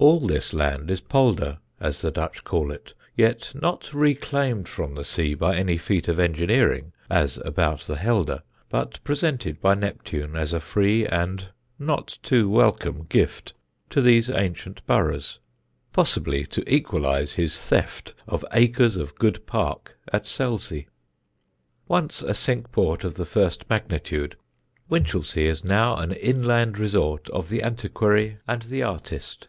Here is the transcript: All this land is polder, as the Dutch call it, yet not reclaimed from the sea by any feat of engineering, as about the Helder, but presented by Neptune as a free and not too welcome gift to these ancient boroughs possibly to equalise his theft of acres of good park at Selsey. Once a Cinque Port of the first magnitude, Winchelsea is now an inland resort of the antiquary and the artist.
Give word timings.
All 0.00 0.20
this 0.20 0.52
land 0.54 0.92
is 0.92 1.00
polder, 1.00 1.58
as 1.80 2.02
the 2.02 2.12
Dutch 2.12 2.44
call 2.44 2.70
it, 2.70 2.94
yet 3.16 3.50
not 3.52 3.92
reclaimed 3.92 4.68
from 4.68 4.94
the 4.94 5.02
sea 5.04 5.34
by 5.34 5.56
any 5.56 5.76
feat 5.76 6.06
of 6.06 6.20
engineering, 6.20 6.92
as 7.10 7.36
about 7.38 7.80
the 7.80 7.96
Helder, 7.96 8.44
but 8.68 9.02
presented 9.02 9.60
by 9.60 9.74
Neptune 9.74 10.36
as 10.36 10.52
a 10.52 10.60
free 10.60 11.04
and 11.04 11.46
not 11.80 12.16
too 12.22 12.48
welcome 12.48 13.06
gift 13.08 13.54
to 13.90 14.00
these 14.00 14.30
ancient 14.30 14.86
boroughs 14.86 15.40
possibly 15.92 16.46
to 16.46 16.62
equalise 16.72 17.32
his 17.32 17.60
theft 17.60 18.14
of 18.28 18.44
acres 18.52 18.96
of 18.96 19.16
good 19.16 19.44
park 19.46 19.98
at 20.12 20.28
Selsey. 20.28 20.86
Once 21.88 22.22
a 22.22 22.34
Cinque 22.34 22.70
Port 22.70 23.02
of 23.02 23.14
the 23.14 23.26
first 23.26 23.68
magnitude, 23.68 24.36
Winchelsea 24.88 25.48
is 25.48 25.64
now 25.64 25.96
an 25.96 26.12
inland 26.12 26.78
resort 26.78 27.28
of 27.30 27.48
the 27.48 27.64
antiquary 27.64 28.38
and 28.46 28.62
the 28.62 28.80
artist. 28.84 29.48